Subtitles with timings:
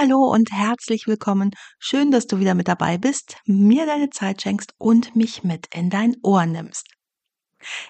[0.00, 1.50] Hallo und herzlich willkommen.
[1.78, 5.90] Schön, dass du wieder mit dabei bist, mir deine Zeit schenkst und mich mit in
[5.90, 6.86] dein Ohr nimmst.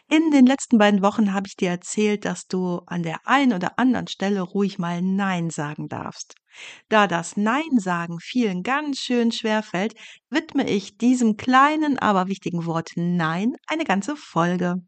[0.08, 3.78] In den letzten beiden Wochen habe ich dir erzählt, dass du an der einen oder
[3.78, 6.34] anderen Stelle ruhig mal Nein sagen darfst.
[6.88, 9.94] Da das Nein sagen vielen ganz schön schwer fällt,
[10.30, 14.78] widme ich diesem kleinen, aber wichtigen Wort Nein eine ganze Folge.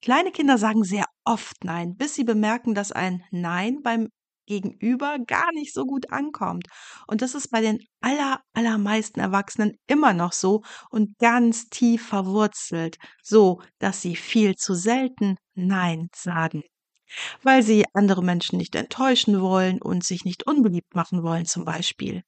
[0.00, 4.08] Kleine Kinder sagen sehr oft Nein, bis sie bemerken, dass ein Nein beim
[4.46, 6.66] Gegenüber gar nicht so gut ankommt.
[7.06, 12.96] Und das ist bei den aller, allermeisten Erwachsenen immer noch so und ganz tief verwurzelt,
[13.22, 16.62] so dass sie viel zu selten Nein sagen.
[17.42, 22.22] Weil sie andere Menschen nicht enttäuschen wollen und sich nicht unbeliebt machen wollen zum Beispiel.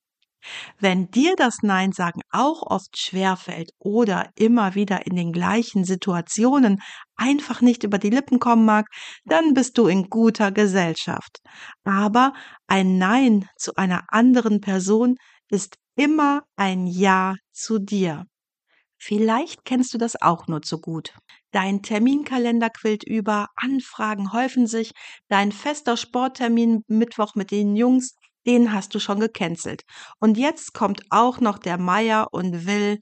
[0.78, 6.80] Wenn dir das Nein sagen auch oft schwerfällt oder immer wieder in den gleichen Situationen
[7.16, 8.86] einfach nicht über die Lippen kommen mag,
[9.24, 11.38] dann bist du in guter Gesellschaft.
[11.84, 12.32] Aber
[12.66, 15.16] ein Nein zu einer anderen Person
[15.48, 18.24] ist immer ein Ja zu dir.
[18.98, 21.14] Vielleicht kennst du das auch nur zu gut.
[21.50, 24.92] Dein Terminkalender quillt über, Anfragen häufen sich,
[25.28, 28.14] dein fester Sporttermin Mittwoch mit den Jungs
[28.46, 29.82] den hast du schon gecancelt.
[30.20, 32.98] Und jetzt kommt auch noch der Meier und will.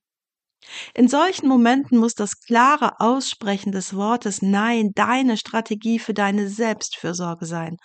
[0.94, 7.46] In solchen Momenten muss das klare Aussprechen des Wortes Nein deine Strategie für deine Selbstfürsorge
[7.46, 7.76] sein.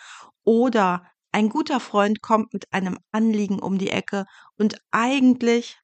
[0.44, 4.26] Oder ein guter Freund kommt mit einem Anliegen um die Ecke
[4.58, 5.78] und eigentlich,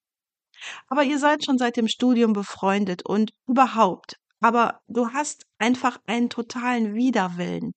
[0.88, 6.30] aber ihr seid schon seit dem Studium befreundet und überhaupt, aber du hast einfach einen
[6.30, 7.74] totalen Widerwillen.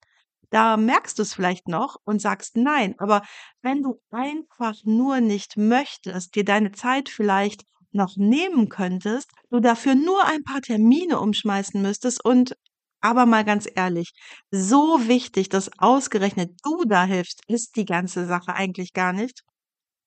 [0.51, 2.95] Da merkst du es vielleicht noch und sagst nein.
[2.99, 3.23] Aber
[3.62, 9.95] wenn du einfach nur nicht möchtest, dir deine Zeit vielleicht noch nehmen könntest, du dafür
[9.95, 12.57] nur ein paar Termine umschmeißen müsstest und
[13.01, 14.12] aber mal ganz ehrlich,
[14.51, 19.43] so wichtig, dass ausgerechnet du da hilfst, ist die ganze Sache eigentlich gar nicht.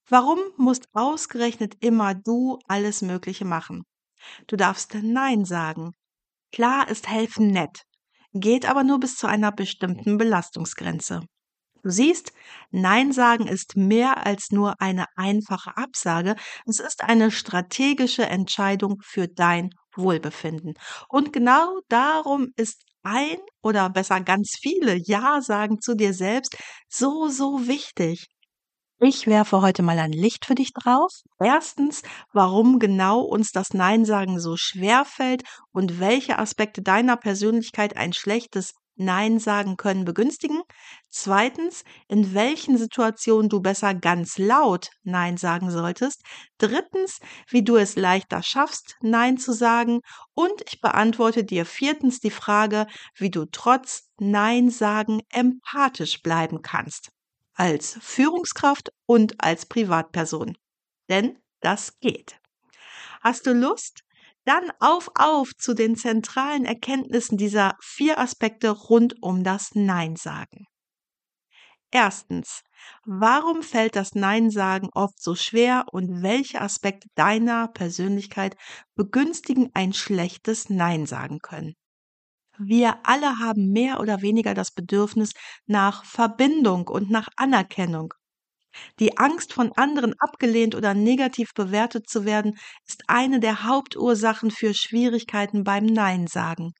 [0.09, 3.83] Warum musst ausgerechnet immer du alles Mögliche machen?
[4.47, 5.93] Du darfst Nein sagen.
[6.51, 7.83] Klar ist helfen nett
[8.33, 11.21] geht aber nur bis zu einer bestimmten Belastungsgrenze.
[11.83, 12.33] Du siehst,
[12.71, 16.35] Nein sagen ist mehr als nur eine einfache Absage,
[16.65, 20.73] es ist eine strategische Entscheidung für dein Wohlbefinden.
[21.09, 26.57] Und genau darum ist ein oder besser ganz viele Ja sagen zu dir selbst
[26.89, 28.27] so, so wichtig.
[29.01, 31.11] Ich werfe heute mal ein Licht für dich drauf.
[31.39, 32.01] Erstens,
[32.31, 35.43] warum genau uns das Nein sagen so schwer fällt
[35.73, 40.61] und welche Aspekte deiner Persönlichkeit ein schlechtes Nein sagen können begünstigen.
[41.09, 46.21] Zweitens, in welchen Situationen du besser ganz laut Nein sagen solltest.
[46.57, 49.99] Drittens, wie du es leichter schaffst, Nein zu sagen.
[50.33, 57.11] Und ich beantworte dir viertens die Frage, wie du trotz Nein sagen empathisch bleiben kannst
[57.59, 60.57] als Führungskraft und als Privatperson.
[61.09, 62.39] Denn das geht.
[63.21, 64.03] Hast du Lust?
[64.45, 70.65] Dann auf, auf zu den zentralen Erkenntnissen dieser vier Aspekte rund um das Nein sagen.
[71.91, 72.61] Erstens,
[73.03, 78.55] warum fällt das Nein sagen oft so schwer und welche Aspekte deiner Persönlichkeit
[78.95, 81.75] begünstigen ein schlechtes Nein sagen können?
[82.59, 85.31] Wir alle haben mehr oder weniger das Bedürfnis
[85.65, 88.13] nach Verbindung und nach Anerkennung.
[88.99, 94.73] Die Angst, von anderen abgelehnt oder negativ bewertet zu werden, ist eine der Hauptursachen für
[94.75, 96.73] Schwierigkeiten beim Nein sagen.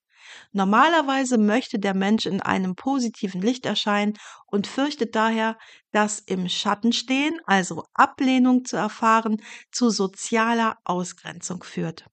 [0.52, 4.14] Normalerweise möchte der Mensch in einem positiven Licht erscheinen
[4.48, 5.58] und fürchtet daher,
[5.92, 9.38] dass im Schatten stehen, also Ablehnung zu erfahren,
[9.72, 12.06] zu sozialer Ausgrenzung führt.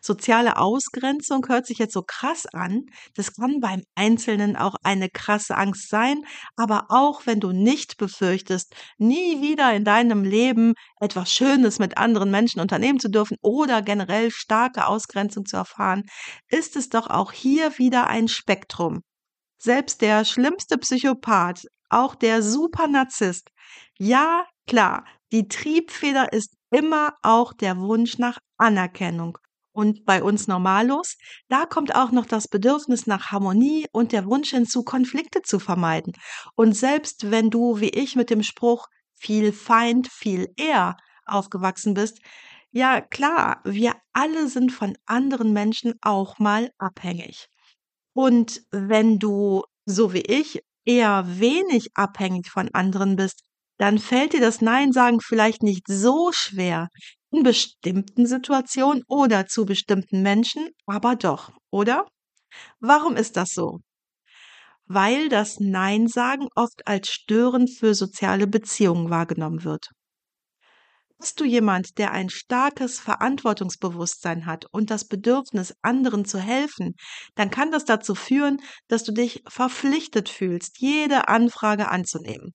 [0.00, 2.86] Soziale Ausgrenzung hört sich jetzt so krass an.
[3.14, 6.24] Das kann beim Einzelnen auch eine krasse Angst sein,
[6.56, 12.30] aber auch wenn du nicht befürchtest, nie wieder in deinem Leben etwas Schönes mit anderen
[12.30, 16.04] Menschen unternehmen zu dürfen oder generell starke Ausgrenzung zu erfahren,
[16.48, 19.02] ist es doch auch hier wieder ein Spektrum.
[19.58, 23.50] Selbst der schlimmste Psychopath, auch der Supernarzisst,
[23.98, 29.38] ja, klar, die Triebfeder ist immer auch der Wunsch nach Anerkennung.
[29.72, 31.16] Und bei uns Normalos,
[31.48, 36.12] da kommt auch noch das Bedürfnis nach Harmonie und der Wunsch hinzu, Konflikte zu vermeiden.
[36.56, 40.96] Und selbst wenn du, wie ich, mit dem Spruch viel Feind, viel eher
[41.26, 42.20] aufgewachsen bist,
[42.74, 47.46] Ja, klar, wir alle sind von anderen Menschen auch mal abhängig.
[48.14, 53.42] Und wenn du, so wie ich, eher wenig abhängig von anderen bist,
[53.78, 56.88] dann fällt dir das Nein sagen vielleicht nicht so schwer.
[57.32, 62.06] In bestimmten Situationen oder zu bestimmten Menschen, aber doch, oder?
[62.80, 63.80] Warum ist das so?
[64.86, 69.88] Weil das Nein sagen oft als störend für soziale Beziehungen wahrgenommen wird.
[71.18, 76.96] Bist du jemand, der ein starkes Verantwortungsbewusstsein hat und das Bedürfnis, anderen zu helfen,
[77.36, 82.52] dann kann das dazu führen, dass du dich verpflichtet fühlst, jede Anfrage anzunehmen,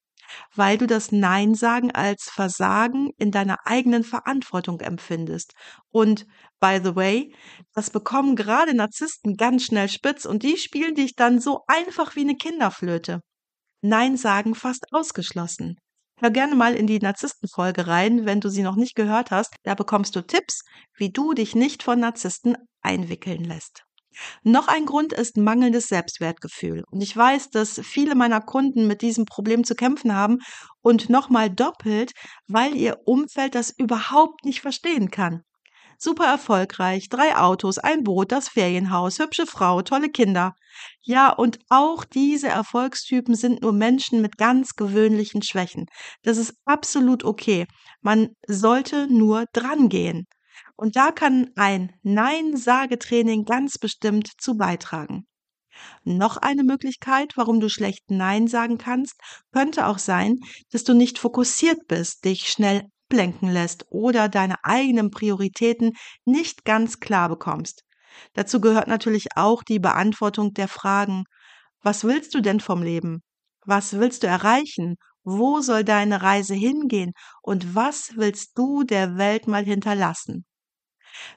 [0.55, 5.53] weil du das Nein sagen als Versagen in deiner eigenen Verantwortung empfindest.
[5.89, 6.25] Und
[6.59, 7.33] by the way,
[7.73, 12.21] das bekommen gerade Narzissten ganz schnell spitz und die spielen dich dann so einfach wie
[12.21, 13.21] eine Kinderflöte.
[13.81, 15.77] Nein sagen fast ausgeschlossen.
[16.19, 19.55] Hör gerne mal in die Narzisstenfolge rein, wenn du sie noch nicht gehört hast.
[19.63, 20.63] Da bekommst du Tipps,
[20.95, 23.86] wie du dich nicht von Narzissten einwickeln lässt.
[24.43, 26.83] Noch ein Grund ist mangelndes Selbstwertgefühl.
[26.91, 30.39] Und ich weiß, dass viele meiner Kunden mit diesem Problem zu kämpfen haben
[30.81, 32.11] und nochmal doppelt,
[32.47, 35.43] weil ihr Umfeld das überhaupt nicht verstehen kann
[35.97, 40.53] super erfolgreich, drei Autos, ein Boot, das Ferienhaus, hübsche Frau, tolle Kinder.
[41.01, 45.85] Ja, und auch diese Erfolgstypen sind nur Menschen mit ganz gewöhnlichen Schwächen.
[46.23, 47.65] Das ist absolut okay.
[48.01, 50.25] Man sollte nur drangehen.
[50.77, 55.27] Und da kann ein Nein-Sagetraining ganz bestimmt zu beitragen.
[56.03, 59.15] Noch eine Möglichkeit, warum du schlecht Nein sagen kannst,
[59.51, 60.37] könnte auch sein,
[60.71, 65.93] dass du nicht fokussiert bist, dich schnell ablenken lässt oder deine eigenen Prioritäten
[66.25, 67.83] nicht ganz klar bekommst.
[68.33, 71.23] Dazu gehört natürlich auch die Beantwortung der Fragen,
[71.81, 73.21] was willst du denn vom Leben?
[73.65, 74.95] Was willst du erreichen?
[75.23, 77.13] Wo soll deine Reise hingehen?
[77.41, 80.45] Und was willst du der Welt mal hinterlassen?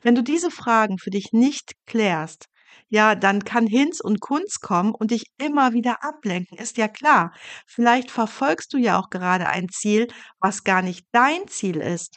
[0.02, 2.46] Wenn du diese Fragen für dich nicht klärst,
[2.88, 7.32] ja, dann kann Hinz und Kunz kommen und dich immer wieder ablenken, ist ja klar.
[7.66, 10.08] Vielleicht verfolgst du ja auch gerade ein Ziel,
[10.40, 12.16] was gar nicht dein Ziel ist.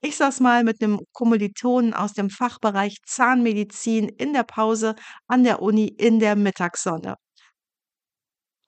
[0.00, 4.94] Ich saß mal mit einem Kommilitonen aus dem Fachbereich Zahnmedizin in der Pause
[5.26, 7.16] an der Uni in der Mittagssonne.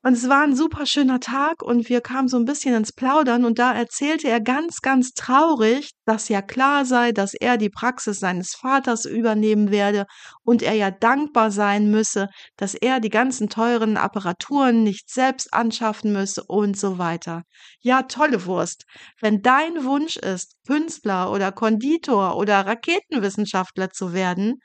[0.06, 3.46] Und es war ein super schöner Tag und wir kamen so ein bisschen ins Plaudern
[3.46, 8.20] und da erzählte er ganz, ganz traurig, dass ja klar sei, dass er die Praxis
[8.20, 10.04] seines Vaters übernehmen werde
[10.42, 12.28] und er ja dankbar sein müsse,
[12.58, 17.40] dass er die ganzen teuren Apparaturen nicht selbst anschaffen müsse und so weiter.
[17.80, 18.84] Ja, tolle Wurst.
[19.22, 24.56] Wenn dein Wunsch ist, Künstler oder Konditor oder Raketenwissenschaftler zu werden,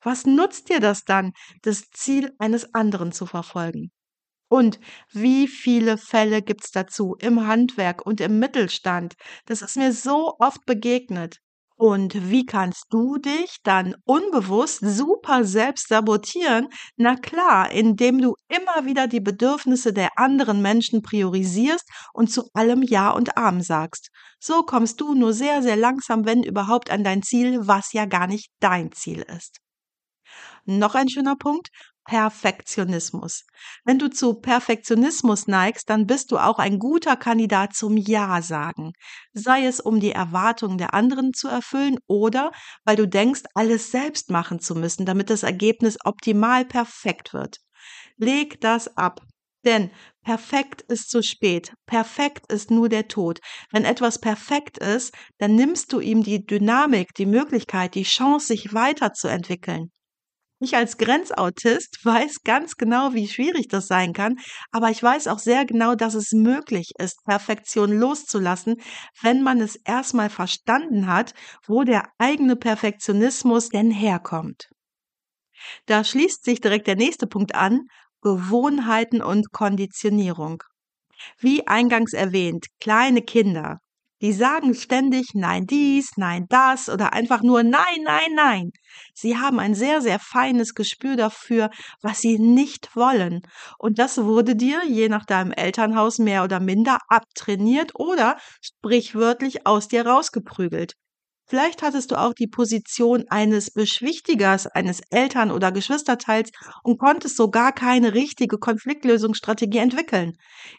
[0.00, 3.90] was nutzt dir das dann, das Ziel eines anderen zu verfolgen?
[4.48, 4.78] Und
[5.12, 9.14] wie viele Fälle gibt's dazu im Handwerk und im Mittelstand?
[9.46, 11.40] Das ist mir so oft begegnet.
[11.78, 16.68] Und wie kannst du dich dann unbewusst super selbst sabotieren?
[16.96, 22.82] Na klar, indem du immer wieder die Bedürfnisse der anderen Menschen priorisierst und zu allem
[22.82, 24.08] Ja und Arm sagst.
[24.40, 28.26] So kommst du nur sehr, sehr langsam, wenn überhaupt, an dein Ziel, was ja gar
[28.26, 29.58] nicht dein Ziel ist.
[30.64, 31.68] Noch ein schöner Punkt.
[32.06, 33.44] Perfektionismus.
[33.84, 38.92] Wenn du zu Perfektionismus neigst, dann bist du auch ein guter Kandidat zum Ja sagen.
[39.32, 42.52] Sei es, um die Erwartungen der anderen zu erfüllen oder
[42.84, 47.58] weil du denkst, alles selbst machen zu müssen, damit das Ergebnis optimal perfekt wird.
[48.16, 49.20] Leg das ab.
[49.64, 49.90] Denn
[50.22, 51.74] perfekt ist zu spät.
[51.86, 53.40] Perfekt ist nur der Tod.
[53.72, 58.74] Wenn etwas perfekt ist, dann nimmst du ihm die Dynamik, die Möglichkeit, die Chance, sich
[58.74, 59.90] weiterzuentwickeln.
[60.58, 64.38] Ich als Grenzautist weiß ganz genau, wie schwierig das sein kann,
[64.72, 68.76] aber ich weiß auch sehr genau, dass es möglich ist, Perfektion loszulassen,
[69.20, 71.34] wenn man es erstmal verstanden hat,
[71.66, 74.68] wo der eigene Perfektionismus denn herkommt.
[75.86, 77.80] Da schließt sich direkt der nächste Punkt an,
[78.22, 80.62] Gewohnheiten und Konditionierung.
[81.38, 83.80] Wie eingangs erwähnt, kleine Kinder,
[84.26, 88.70] die sagen ständig nein dies, nein das oder einfach nur nein, nein, nein.
[89.14, 91.70] Sie haben ein sehr, sehr feines Gespür dafür,
[92.02, 93.42] was sie nicht wollen.
[93.78, 99.86] Und das wurde dir, je nach deinem Elternhaus, mehr oder minder abtrainiert oder sprichwörtlich aus
[99.86, 100.94] dir rausgeprügelt.
[101.48, 106.50] Vielleicht hattest du auch die Position eines Beschwichtigers, eines Eltern- oder Geschwisterteils
[106.82, 110.32] und konntest so gar keine richtige Konfliktlösungsstrategie entwickeln.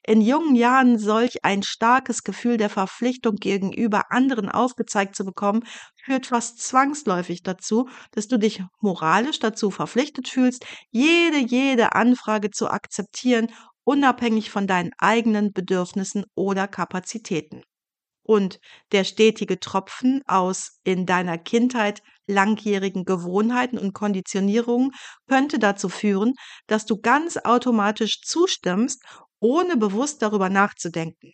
[0.05, 5.63] In jungen Jahren solch ein starkes Gefühl der Verpflichtung gegenüber anderen aufgezeigt zu bekommen,
[6.03, 12.67] führt fast zwangsläufig dazu, dass du dich moralisch dazu verpflichtet fühlst, jede, jede Anfrage zu
[12.69, 13.47] akzeptieren,
[13.85, 17.61] unabhängig von deinen eigenen Bedürfnissen oder Kapazitäten.
[18.27, 18.59] Und
[18.91, 24.91] der stetige Tropfen aus in deiner Kindheit langjährigen Gewohnheiten und Konditionierungen
[25.29, 26.33] könnte dazu führen,
[26.67, 29.01] dass du ganz automatisch zustimmst,
[29.39, 31.31] ohne bewusst darüber nachzudenken.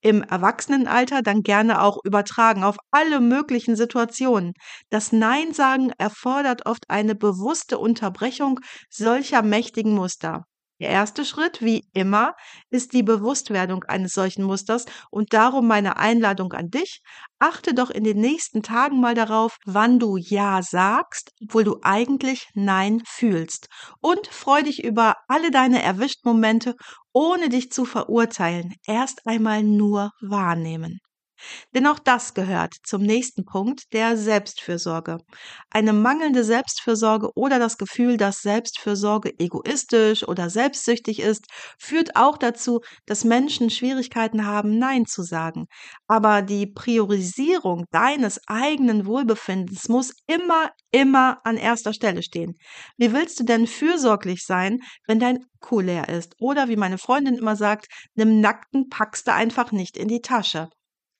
[0.00, 4.54] Im Erwachsenenalter dann gerne auch übertragen auf alle möglichen Situationen.
[4.90, 10.44] Das Nein sagen erfordert oft eine bewusste Unterbrechung solcher mächtigen Muster.
[10.80, 12.34] Der erste Schritt, wie immer,
[12.70, 17.00] ist die Bewusstwerdung eines solchen Musters und darum meine Einladung an dich.
[17.38, 22.48] Achte doch in den nächsten Tagen mal darauf, wann du Ja sagst, obwohl du eigentlich
[22.54, 23.68] Nein fühlst.
[24.00, 26.74] Und freu dich über alle deine Erwischtmomente,
[27.12, 28.74] ohne dich zu verurteilen.
[28.86, 31.00] Erst einmal nur wahrnehmen.
[31.74, 35.18] Denn auch das gehört zum nächsten Punkt der Selbstfürsorge.
[35.70, 41.46] Eine mangelnde Selbstfürsorge oder das Gefühl, dass Selbstfürsorge egoistisch oder selbstsüchtig ist,
[41.78, 45.66] führt auch dazu, dass Menschen Schwierigkeiten haben, Nein zu sagen.
[46.06, 52.54] Aber die Priorisierung deines eigenen Wohlbefindens muss immer, immer an erster Stelle stehen.
[52.96, 56.34] Wie willst du denn fürsorglich sein, wenn dein Akku leer ist?
[56.38, 60.68] Oder wie meine Freundin immer sagt, nimm Nackten packst du einfach nicht in die Tasche.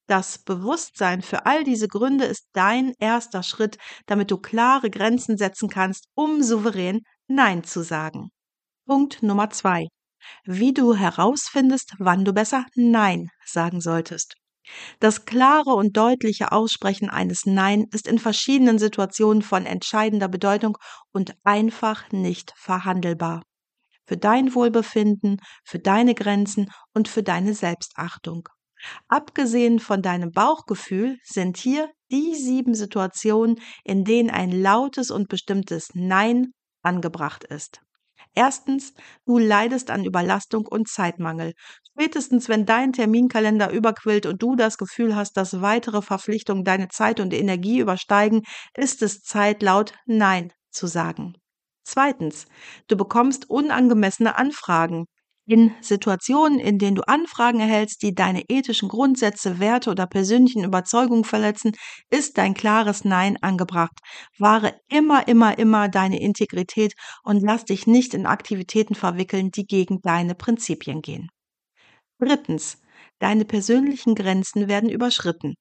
[0.06, 5.68] Das Bewusstsein für all diese Gründe ist dein erster Schritt, damit du klare Grenzen setzen
[5.68, 8.30] kannst, um souverän Nein zu sagen.
[8.86, 9.88] Punkt Nummer zwei.
[10.44, 14.34] Wie du herausfindest, wann du besser Nein sagen solltest.
[15.00, 20.78] Das klare und deutliche Aussprechen eines Nein ist in verschiedenen Situationen von entscheidender Bedeutung
[21.12, 23.42] und einfach nicht verhandelbar.
[24.06, 28.48] Für dein Wohlbefinden, für deine Grenzen und für deine Selbstachtung.
[29.08, 35.90] Abgesehen von deinem Bauchgefühl sind hier die sieben Situationen, in denen ein lautes und bestimmtes
[35.94, 36.52] Nein
[36.82, 37.80] angebracht ist.
[38.34, 38.92] Erstens,
[39.24, 41.54] du leidest an Überlastung und Zeitmangel.
[41.90, 47.18] Spätestens, wenn dein Terminkalender überquillt und du das Gefühl hast, dass weitere Verpflichtungen deine Zeit
[47.18, 48.42] und Energie übersteigen,
[48.74, 51.34] ist es Zeit, laut Nein zu sagen.
[51.84, 52.46] Zweitens,
[52.88, 55.06] du bekommst unangemessene Anfragen.
[55.48, 61.24] In Situationen, in denen du Anfragen erhältst, die deine ethischen Grundsätze, Werte oder persönlichen Überzeugungen
[61.24, 61.72] verletzen,
[62.10, 63.96] ist dein klares Nein angebracht.
[64.38, 70.00] Wahre immer, immer, immer deine Integrität und lass dich nicht in Aktivitäten verwickeln, die gegen
[70.00, 71.28] deine Prinzipien gehen.
[72.18, 72.80] Drittens.
[73.18, 75.54] Deine persönlichen Grenzen werden überschritten.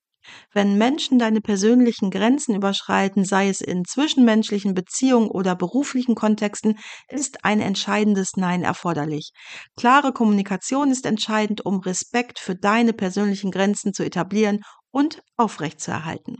[0.53, 6.77] Wenn Menschen deine persönlichen Grenzen überschreiten, sei es in zwischenmenschlichen Beziehungen oder beruflichen Kontexten,
[7.09, 9.31] ist ein entscheidendes Nein erforderlich.
[9.75, 16.37] Klare Kommunikation ist entscheidend, um Respekt für deine persönlichen Grenzen zu etablieren und aufrechtzuerhalten.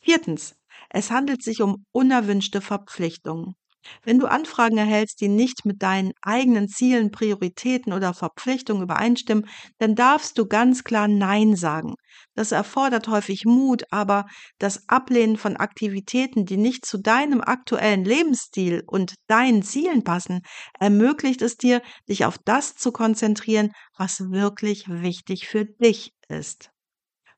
[0.00, 0.54] Viertens.
[0.90, 3.54] Es handelt sich um unerwünschte Verpflichtungen.
[4.02, 9.46] Wenn du Anfragen erhältst, die nicht mit deinen eigenen Zielen, Prioritäten oder Verpflichtungen übereinstimmen,
[9.78, 11.94] dann darfst du ganz klar Nein sagen.
[12.34, 14.26] Das erfordert häufig Mut, aber
[14.58, 20.40] das Ablehnen von Aktivitäten, die nicht zu deinem aktuellen Lebensstil und deinen Zielen passen,
[20.78, 26.70] ermöglicht es dir, dich auf das zu konzentrieren, was wirklich wichtig für dich ist.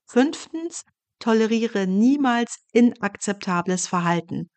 [0.07, 0.85] Fünftens,
[1.19, 4.51] toleriere niemals inakzeptables Verhalten.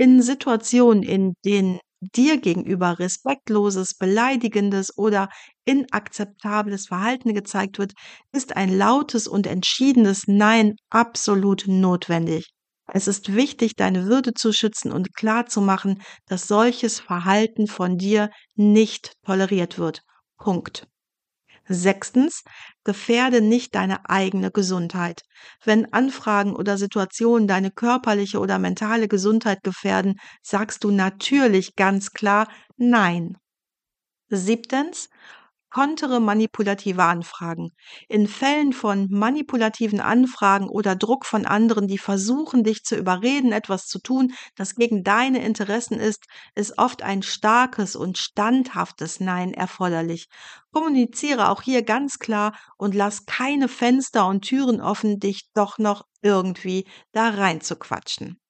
[0.00, 5.28] In Situationen, in denen dir gegenüber respektloses, beleidigendes oder
[5.66, 7.92] inakzeptables Verhalten gezeigt wird,
[8.32, 12.48] ist ein lautes und entschiedenes Nein absolut notwendig.
[12.86, 17.98] Es ist wichtig, deine Würde zu schützen und klar zu machen, dass solches Verhalten von
[17.98, 20.00] dir nicht toleriert wird.
[20.38, 20.88] Punkt.
[21.70, 22.42] Sechstens,
[22.84, 25.22] gefährde nicht deine eigene Gesundheit.
[25.64, 32.48] Wenn Anfragen oder Situationen deine körperliche oder mentale Gesundheit gefährden, sagst du natürlich ganz klar
[32.76, 33.36] Nein.
[34.30, 35.08] Siebtens,
[35.70, 37.70] kontere manipulative Anfragen.
[38.08, 43.86] In Fällen von manipulativen Anfragen oder Druck von anderen, die versuchen, dich zu überreden, etwas
[43.86, 46.24] zu tun, das gegen deine Interessen ist,
[46.54, 50.28] ist oft ein starkes und standhaftes Nein erforderlich.
[50.72, 56.04] Kommuniziere auch hier ganz klar und lass keine Fenster und Türen offen, dich doch noch
[56.22, 58.40] irgendwie da rein zu quatschen.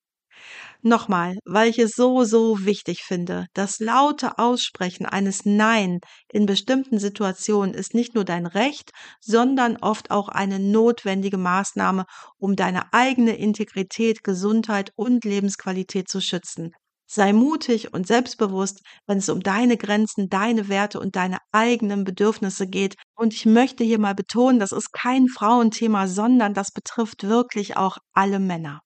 [0.82, 3.47] Nochmal, weil ich es so, so wichtig finde.
[3.54, 10.11] Das laute Aussprechen eines Nein in bestimmten Situationen ist nicht nur dein Recht, sondern oft
[10.11, 12.04] auch eine notwendige Maßnahme,
[12.38, 16.73] um deine eigene Integrität, Gesundheit und Lebensqualität zu schützen.
[17.06, 22.68] Sei mutig und selbstbewusst, wenn es um deine Grenzen, deine Werte und deine eigenen Bedürfnisse
[22.68, 22.94] geht.
[23.16, 27.99] Und ich möchte hier mal betonen, das ist kein Frauenthema, sondern das betrifft wirklich auch
[28.12, 28.80] alle Männer.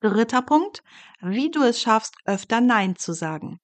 [0.00, 0.82] Dritter Punkt,
[1.20, 3.58] wie du es schaffst, öfter Nein zu sagen.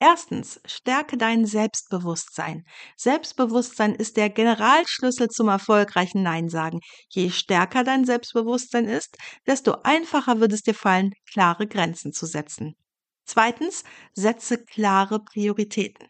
[0.00, 2.64] Erstens, stärke dein Selbstbewusstsein.
[2.96, 6.80] Selbstbewusstsein ist der Generalschlüssel zum erfolgreichen Nein sagen.
[7.10, 12.74] Je stärker dein Selbstbewusstsein ist, desto einfacher wird es dir fallen, klare Grenzen zu setzen.
[13.24, 16.08] Zweitens, setze klare Prioritäten.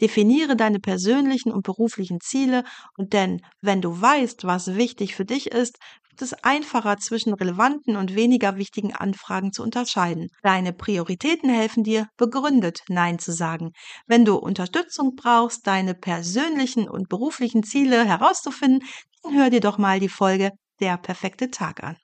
[0.00, 2.64] Definiere deine persönlichen und beruflichen Ziele
[2.96, 5.78] und denn wenn du weißt, was wichtig für dich ist,
[6.12, 10.28] wird es einfacher zwischen relevanten und weniger wichtigen Anfragen zu unterscheiden.
[10.42, 13.72] Deine Prioritäten helfen dir, begründet Nein zu sagen.
[14.06, 18.86] Wenn du Unterstützung brauchst, deine persönlichen und beruflichen Ziele herauszufinden,
[19.22, 20.50] dann hör dir doch mal die Folge
[20.80, 21.96] Der perfekte Tag an.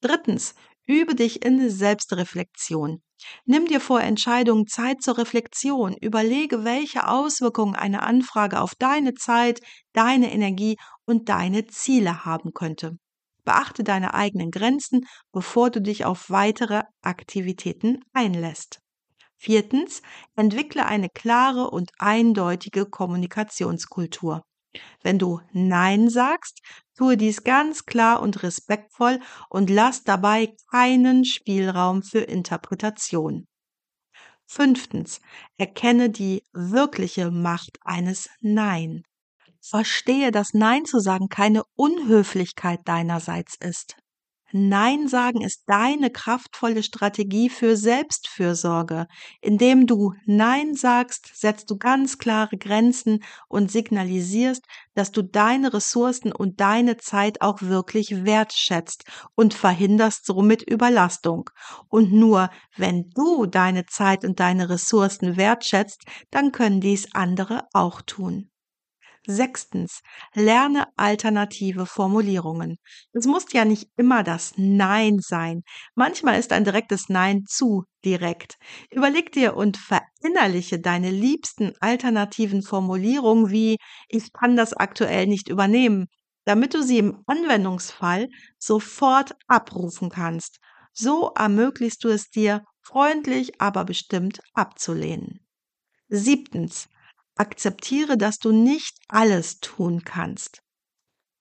[0.00, 0.54] Drittens,
[0.92, 3.02] übe dich in Selbstreflexion.
[3.44, 5.96] Nimm dir vor Entscheidungen Zeit zur Reflexion.
[6.00, 9.60] Überlege, welche Auswirkungen eine Anfrage auf deine Zeit,
[9.92, 12.98] deine Energie und deine Ziele haben könnte.
[13.44, 18.78] Beachte deine eigenen Grenzen, bevor du dich auf weitere Aktivitäten einlässt.
[19.36, 20.02] Viertens,
[20.36, 24.42] entwickle eine klare und eindeutige Kommunikationskultur.
[25.02, 26.60] Wenn du Nein sagst,
[26.96, 33.46] tue dies ganz klar und respektvoll und lass dabei keinen Spielraum für Interpretation.
[34.46, 35.20] Fünftens,
[35.56, 39.02] erkenne die wirkliche Macht eines Nein.
[39.60, 43.96] Verstehe, dass Nein zu sagen keine Unhöflichkeit deinerseits ist.
[44.52, 49.06] Nein sagen ist deine kraftvolle Strategie für Selbstfürsorge.
[49.40, 56.32] Indem du Nein sagst, setzt du ganz klare Grenzen und signalisierst, dass du deine Ressourcen
[56.32, 59.04] und deine Zeit auch wirklich wertschätzt
[59.34, 61.50] und verhinderst somit Überlastung.
[61.88, 68.02] Und nur wenn du deine Zeit und deine Ressourcen wertschätzt, dann können dies andere auch
[68.02, 68.51] tun.
[69.26, 70.00] Sechstens,
[70.34, 72.78] lerne alternative Formulierungen.
[73.12, 75.62] Es muss ja nicht immer das Nein sein.
[75.94, 78.56] Manchmal ist ein direktes Nein zu direkt.
[78.90, 83.76] Überleg dir und verinnerliche deine liebsten alternativen Formulierungen wie
[84.08, 86.06] ich kann das aktuell nicht übernehmen,
[86.44, 90.58] damit du sie im Anwendungsfall sofort abrufen kannst.
[90.92, 95.46] So ermöglichst du es dir, freundlich, aber bestimmt abzulehnen.
[96.08, 96.88] Siebtens,
[97.36, 100.62] Akzeptiere, dass du nicht alles tun kannst.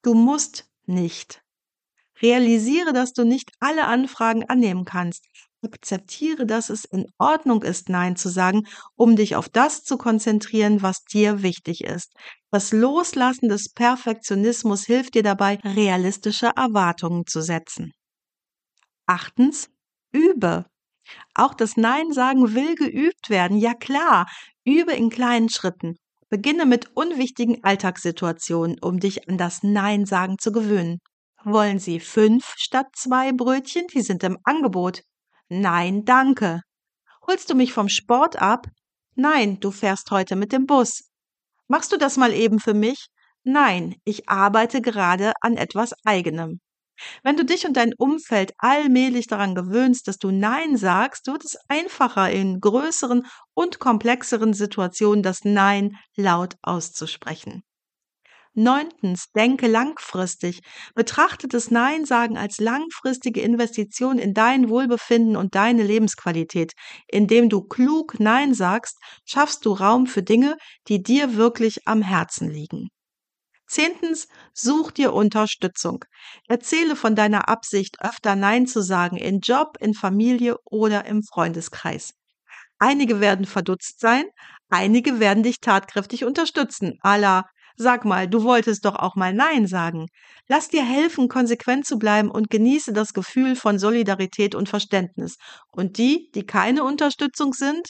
[0.04, 1.42] Du musst nicht.
[2.22, 5.26] Realisiere, dass du nicht alle Anfragen annehmen kannst.
[5.64, 8.64] Akzeptiere, dass es in Ordnung ist, Nein zu sagen,
[8.96, 12.14] um dich auf das zu konzentrieren, was dir wichtig ist.
[12.50, 17.92] Das Loslassen des Perfektionismus hilft dir dabei, realistische Erwartungen zu setzen.
[19.06, 19.70] Achtens,
[20.12, 20.66] übe.
[21.34, 23.58] Auch das Nein sagen will geübt werden.
[23.58, 24.28] Ja klar,
[24.66, 25.96] übe in kleinen Schritten.
[26.30, 31.00] Beginne mit unwichtigen Alltagssituationen, um dich an das Nein sagen zu gewöhnen.
[31.44, 33.88] Wollen Sie fünf statt zwei Brötchen?
[33.94, 35.02] Die sind im Angebot.
[35.50, 36.62] Nein, danke.
[37.28, 38.68] Holst du mich vom Sport ab?
[39.16, 41.10] Nein, du fährst heute mit dem Bus.
[41.68, 43.08] Machst du das mal eben für mich?
[43.44, 46.60] Nein, ich arbeite gerade an etwas eigenem.
[47.24, 51.58] Wenn du dich und dein Umfeld allmählich daran gewöhnst, dass du Nein sagst, wird es
[51.68, 57.64] einfacher in größeren und komplexeren Situationen das Nein laut auszusprechen.
[58.54, 60.60] Neuntens, denke langfristig.
[60.94, 66.74] Betrachte das Nein sagen als langfristige Investition in dein Wohlbefinden und deine Lebensqualität.
[67.08, 70.58] Indem du klug Nein sagst, schaffst du Raum für Dinge,
[70.90, 72.90] die dir wirklich am Herzen liegen.
[73.72, 76.04] Zehntens, such dir Unterstützung.
[76.50, 82.12] Erzähle von deiner Absicht, öfter Nein zu sagen, in Job, in Familie oder im Freundeskreis.
[82.80, 84.26] Einige werden verdutzt sein,
[84.70, 86.98] einige werden dich tatkräftig unterstützen.
[87.00, 87.46] Allah,
[87.78, 90.08] sag mal, du wolltest doch auch mal Nein sagen.
[90.50, 95.38] Lass dir helfen, konsequent zu bleiben und genieße das Gefühl von Solidarität und Verständnis.
[95.72, 97.88] Und die, die keine Unterstützung sind?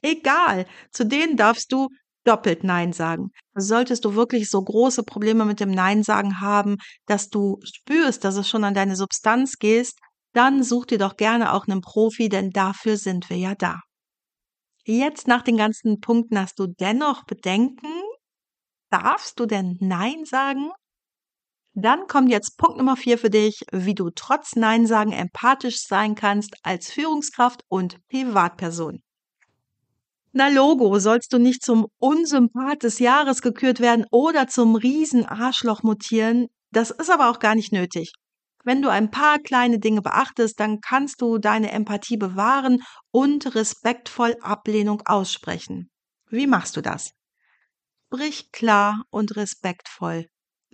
[0.00, 1.88] Egal, zu denen darfst du
[2.24, 3.30] doppelt Nein sagen.
[3.54, 8.36] Solltest du wirklich so große Probleme mit dem Nein sagen haben, dass du spürst, dass
[8.36, 9.98] es schon an deine Substanz gehst,
[10.32, 13.80] dann such dir doch gerne auch einen Profi, denn dafür sind wir ja da.
[14.84, 18.02] Jetzt nach den ganzen Punkten hast du dennoch Bedenken?
[18.90, 20.70] Darfst du denn Nein sagen?
[21.76, 26.14] Dann kommt jetzt Punkt Nummer vier für dich, wie du trotz Nein sagen empathisch sein
[26.14, 29.03] kannst als Führungskraft und Privatperson.
[30.36, 36.48] Na Logo, sollst du nicht zum Unsympath des Jahres gekürt werden oder zum Riesenarschloch mutieren.
[36.72, 38.10] Das ist aber auch gar nicht nötig.
[38.64, 44.34] Wenn du ein paar kleine Dinge beachtest, dann kannst du deine Empathie bewahren und respektvoll
[44.40, 45.88] Ablehnung aussprechen.
[46.30, 47.12] Wie machst du das?
[48.06, 50.26] Sprich klar und respektvoll.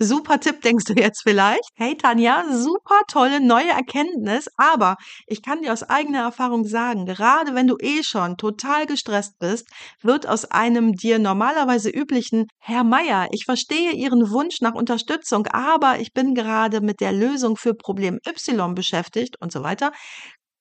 [0.03, 1.69] Super Tipp, denkst du jetzt vielleicht?
[1.75, 7.55] Hey Tanja, super tolle neue Erkenntnis, aber ich kann dir aus eigener Erfahrung sagen, gerade
[7.55, 9.69] wenn du eh schon total gestresst bist,
[10.01, 15.99] wird aus einem dir normalerweise üblichen Herr Meier, ich verstehe Ihren Wunsch nach Unterstützung, aber
[15.99, 19.93] ich bin gerade mit der Lösung für Problem Y beschäftigt und so weiter,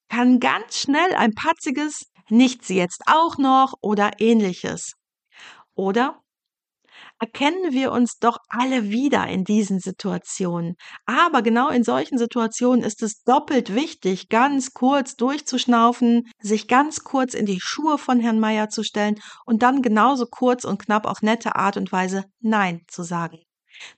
[0.09, 4.95] kann ganz schnell ein patziges Nicht sie jetzt auch noch oder ähnliches.
[5.75, 6.19] Oder
[7.19, 10.75] erkennen wir uns doch alle wieder in diesen Situationen.
[11.05, 17.33] Aber genau in solchen Situationen ist es doppelt wichtig, ganz kurz durchzuschnaufen, sich ganz kurz
[17.33, 21.21] in die Schuhe von Herrn Meier zu stellen und dann genauso kurz und knapp auf
[21.21, 23.39] nette Art und Weise Nein zu sagen.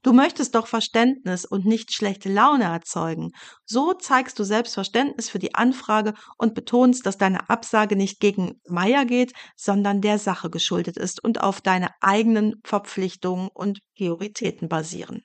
[0.03, 3.31] Du möchtest doch Verständnis und nicht schlechte Laune erzeugen.
[3.65, 9.05] So zeigst du Selbstverständnis für die Anfrage und betonst, dass deine Absage nicht gegen Meier
[9.05, 15.23] geht, sondern der Sache geschuldet ist und auf deine eigenen Verpflichtungen und Prioritäten basieren.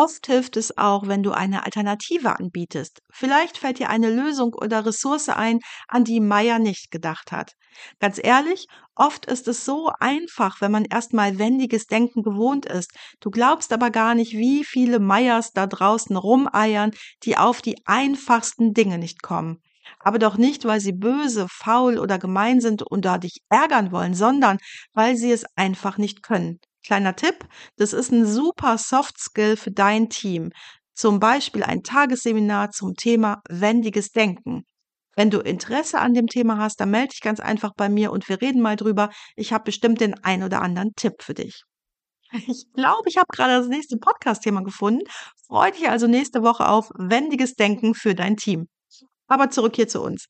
[0.00, 3.02] Oft hilft es auch, wenn du eine Alternative anbietest.
[3.10, 5.58] Vielleicht fällt dir eine Lösung oder Ressource ein,
[5.88, 7.54] an die Meier nicht gedacht hat.
[7.98, 12.92] Ganz ehrlich, oft ist es so einfach, wenn man erstmal wendiges Denken gewohnt ist.
[13.18, 16.92] Du glaubst aber gar nicht, wie viele Meiers da draußen rumeiern,
[17.24, 19.60] die auf die einfachsten Dinge nicht kommen.
[19.98, 24.14] Aber doch nicht, weil sie böse, faul oder gemein sind und da dich ärgern wollen,
[24.14, 24.58] sondern
[24.92, 26.60] weil sie es einfach nicht können.
[26.84, 30.50] Kleiner Tipp, das ist ein super Soft Skill für dein Team.
[30.94, 34.64] Zum Beispiel ein Tagesseminar zum Thema wendiges Denken.
[35.16, 38.28] Wenn du Interesse an dem Thema hast, dann melde dich ganz einfach bei mir und
[38.28, 39.10] wir reden mal drüber.
[39.36, 41.62] Ich habe bestimmt den ein oder anderen Tipp für dich.
[42.46, 45.02] Ich glaube, ich habe gerade das nächste Podcast-Thema gefunden.
[45.46, 48.68] Freue dich also nächste Woche auf wendiges Denken für dein Team.
[49.26, 50.26] Aber zurück hier zu uns.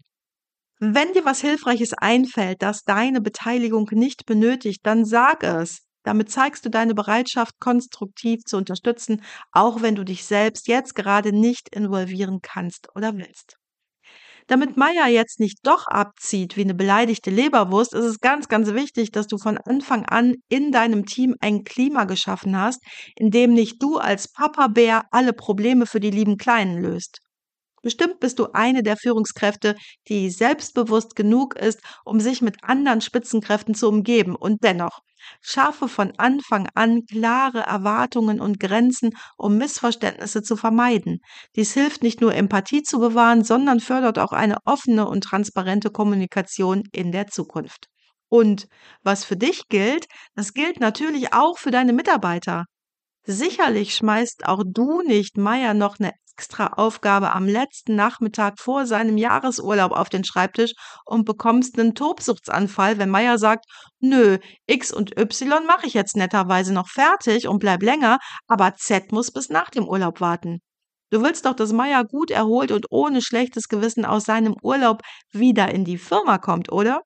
[0.81, 5.88] Wenn dir was Hilfreiches einfällt, das deine Beteiligung nicht benötigt, dann sag es.
[6.05, 11.33] Damit zeigst du deine Bereitschaft, konstruktiv zu unterstützen, auch wenn du dich selbst jetzt gerade
[11.33, 13.57] nicht involvieren kannst oder willst.
[14.49, 19.13] Damit Meier jetzt nicht doch abzieht wie eine beleidigte Leberwurst, ist es ganz, ganz wichtig,
[19.13, 22.83] dass du von Anfang an in deinem Team ein Klima geschaffen hast,
[23.15, 27.21] in dem nicht du als Papa Bär alle Probleme für die lieben Kleinen löst.
[27.83, 29.75] Bestimmt bist du eine der Führungskräfte,
[30.09, 34.35] die selbstbewusst genug ist, um sich mit anderen Spitzenkräften zu umgeben.
[34.37, 35.01] Und dennoch,
[35.41, 41.21] schaffe von Anfang an klare Erwartungen und Grenzen, um Missverständnisse zu vermeiden.
[41.57, 46.85] Dies hilft nicht nur Empathie zu bewahren, sondern fördert auch eine offene und transparente Kommunikation
[46.93, 47.87] in der Zukunft.
[48.29, 48.69] Und
[49.03, 52.65] was für dich gilt, das gilt natürlich auch für deine Mitarbeiter.
[53.31, 59.19] Sicherlich schmeißt auch du nicht Meier noch eine extra Aufgabe am letzten Nachmittag vor seinem
[59.19, 60.73] Jahresurlaub auf den Schreibtisch
[61.05, 63.67] und bekommst einen Tobsuchtsanfall, wenn Meier sagt,
[64.01, 69.13] nö, X und Y mache ich jetzt netterweise noch fertig und bleib länger, aber Z
[69.13, 70.61] muss bis nach dem Urlaub warten.
[71.11, 75.69] Du willst doch, dass Meier gut erholt und ohne schlechtes Gewissen aus seinem Urlaub wieder
[75.75, 77.03] in die Firma kommt, oder?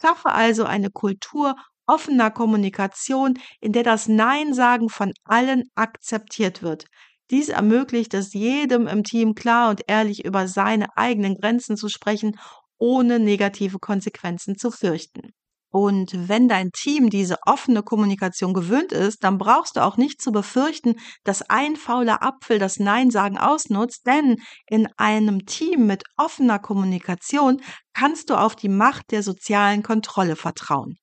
[0.00, 1.54] Schaffe also eine Kultur
[1.86, 6.86] offener Kommunikation, in der das Nein-Sagen von allen akzeptiert wird.
[7.30, 12.36] Dies ermöglicht es jedem im Team klar und ehrlich über seine eigenen Grenzen zu sprechen,
[12.78, 15.30] ohne negative Konsequenzen zu fürchten.
[15.72, 20.32] Und wenn dein Team diese offene Kommunikation gewöhnt ist, dann brauchst du auch nicht zu
[20.32, 27.62] befürchten, dass ein fauler Apfel das Nein-Sagen ausnutzt, denn in einem Team mit offener Kommunikation
[27.94, 30.96] kannst du auf die Macht der sozialen Kontrolle vertrauen.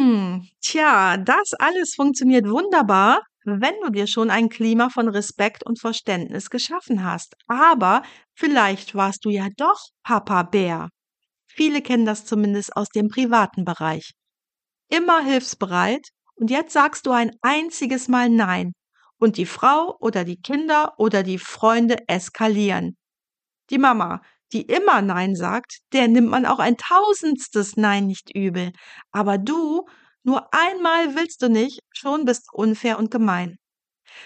[0.00, 5.78] Hm, tja, das alles funktioniert wunderbar, wenn du dir schon ein Klima von Respekt und
[5.78, 7.34] Verständnis geschaffen hast.
[7.48, 8.02] Aber
[8.34, 10.88] vielleicht warst du ja doch Papa Bär.
[11.48, 14.12] Viele kennen das zumindest aus dem privaten Bereich.
[14.90, 18.72] Immer hilfsbereit und jetzt sagst du ein einziges Mal Nein
[19.18, 22.96] und die Frau oder die Kinder oder die Freunde eskalieren.
[23.70, 28.72] Die Mama, die immer Nein sagt, der nimmt man auch ein tausendstes Nein nicht übel.
[29.12, 29.86] Aber du
[30.22, 33.56] nur einmal willst du nicht, schon bist unfair und gemein.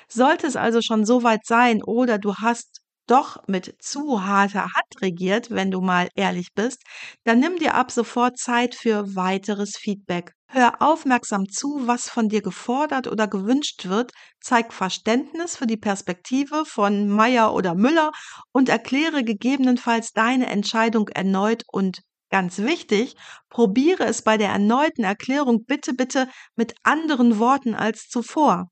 [0.09, 5.03] Sollte es also schon so weit sein oder du hast doch mit zu harter Hand
[5.03, 6.83] regiert, wenn du mal ehrlich bist,
[7.25, 10.33] dann nimm dir ab sofort Zeit für weiteres Feedback.
[10.49, 16.65] Hör aufmerksam zu, was von dir gefordert oder gewünscht wird, zeig Verständnis für die Perspektive
[16.65, 18.13] von Meyer oder Müller
[18.53, 23.15] und erkläre gegebenenfalls deine Entscheidung erneut und Ganz wichtig,
[23.49, 28.71] probiere es bei der erneuten Erklärung bitte, bitte mit anderen Worten als zuvor.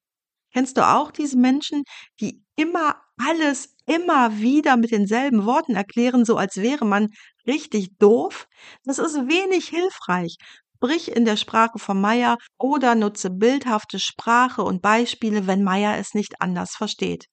[0.53, 1.85] Kennst du auch diese Menschen,
[2.21, 7.09] die immer alles immer wieder mit denselben Worten erklären, so als wäre man
[7.47, 8.47] richtig doof?
[8.85, 10.37] Das ist wenig hilfreich.
[10.77, 16.13] Sprich in der Sprache von Meier oder nutze bildhafte Sprache und Beispiele, wenn Meier es
[16.15, 17.27] nicht anders versteht.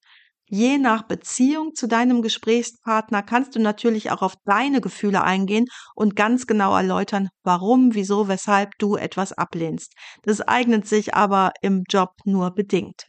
[0.51, 6.15] Je nach Beziehung zu deinem Gesprächspartner kannst du natürlich auch auf deine Gefühle eingehen und
[6.15, 9.93] ganz genau erläutern, warum, wieso, weshalb du etwas ablehnst.
[10.23, 13.05] Das eignet sich aber im Job nur bedingt.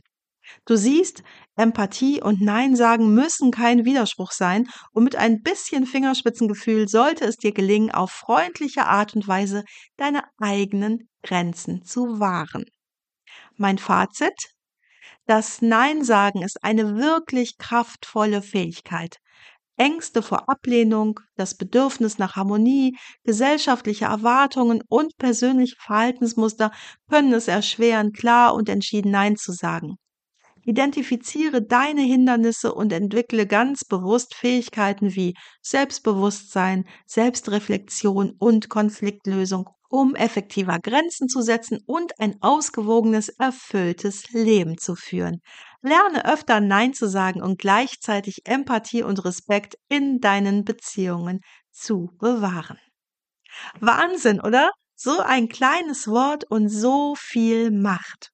[0.66, 1.22] Du siehst,
[1.56, 7.36] Empathie und Nein sagen müssen kein Widerspruch sein und mit ein bisschen Fingerspitzengefühl sollte es
[7.36, 9.64] dir gelingen, auf freundliche Art und Weise
[9.96, 12.64] deine eigenen Grenzen zu wahren.
[13.56, 14.54] Mein Fazit?
[15.26, 19.18] Das Nein sagen ist eine wirklich kraftvolle Fähigkeit.
[19.76, 26.70] Ängste vor Ablehnung, das Bedürfnis nach Harmonie, gesellschaftliche Erwartungen und persönliche Verhaltensmuster
[27.08, 29.96] können es erschweren, klar und entschieden Nein zu sagen.
[30.64, 40.78] Identifiziere deine Hindernisse und entwickle ganz bewusst Fähigkeiten wie Selbstbewusstsein, Selbstreflexion und Konfliktlösung, um effektiver
[40.78, 45.40] Grenzen zu setzen und ein ausgewogenes, erfülltes Leben zu führen.
[45.82, 51.40] Lerne öfter Nein zu sagen und gleichzeitig Empathie und Respekt in deinen Beziehungen
[51.72, 52.78] zu bewahren.
[53.80, 54.70] Wahnsinn, oder?
[54.94, 58.30] So ein kleines Wort und so viel Macht.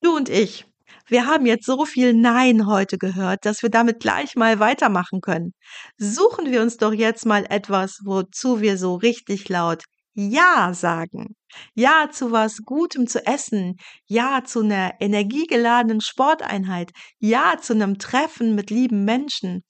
[0.00, 0.66] Du und ich,
[1.08, 5.52] wir haben jetzt so viel Nein heute gehört, dass wir damit gleich mal weitermachen können.
[5.98, 9.84] Suchen wir uns doch jetzt mal etwas, wozu wir so richtig laut
[10.14, 11.34] Ja sagen.
[11.74, 13.76] Ja zu was Gutem zu essen.
[14.06, 16.90] Ja zu einer energiegeladenen Sporteinheit.
[17.18, 19.62] Ja zu einem Treffen mit lieben Menschen.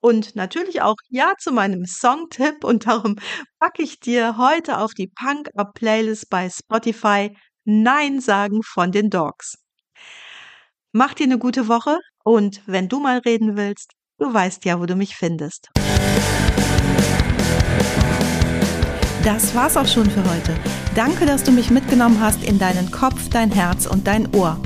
[0.00, 3.16] Und natürlich auch Ja zu meinem Songtipp und darum
[3.60, 9.61] packe ich dir heute auf die Punk-Up-Playlist bei Spotify Nein sagen von den Dogs.
[10.94, 14.84] Mach dir eine gute Woche und wenn du mal reden willst, du weißt ja, wo
[14.84, 15.70] du mich findest.
[19.24, 20.54] Das war's auch schon für heute.
[20.94, 24.60] Danke, dass du mich mitgenommen hast in deinen Kopf, dein Herz und dein Ohr.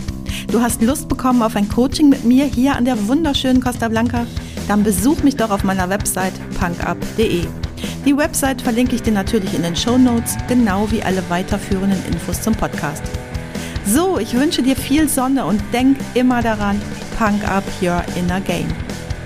[0.50, 4.26] Du hast Lust bekommen auf ein Coaching mit mir hier an der wunderschönen Costa Blanca?
[4.66, 7.46] Dann besuch mich doch auf meiner Website punkup.de.
[8.04, 12.42] Die Website verlinke ich dir natürlich in den Show Notes, genau wie alle weiterführenden Infos
[12.42, 13.04] zum Podcast.
[13.88, 16.80] So, ich wünsche dir viel Sonne und denk immer daran,
[17.16, 18.66] punk up your inner game.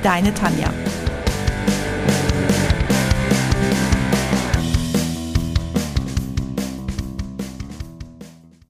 [0.02, 0.68] Deine Tanja.